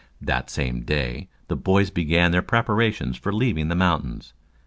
[0.19, 4.33] That same day the boys began their preparations for leaving the mountains.